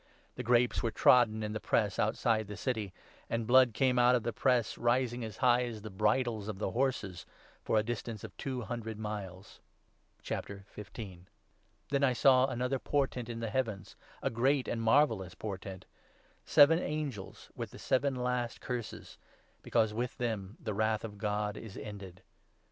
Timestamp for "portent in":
12.79-13.41